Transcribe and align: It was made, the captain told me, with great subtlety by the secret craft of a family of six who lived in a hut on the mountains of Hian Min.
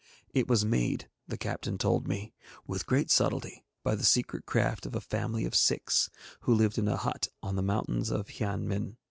It 0.33 0.47
was 0.47 0.65
made, 0.65 1.11
the 1.27 1.37
captain 1.37 1.77
told 1.77 2.07
me, 2.07 2.33
with 2.65 2.87
great 2.87 3.11
subtlety 3.11 3.63
by 3.83 3.93
the 3.93 4.03
secret 4.03 4.47
craft 4.47 4.87
of 4.87 4.95
a 4.95 4.99
family 4.99 5.45
of 5.45 5.53
six 5.53 6.09
who 6.39 6.55
lived 6.55 6.79
in 6.79 6.87
a 6.87 6.97
hut 6.97 7.27
on 7.43 7.55
the 7.55 7.61
mountains 7.61 8.09
of 8.09 8.27
Hian 8.29 8.67
Min. 8.67 8.97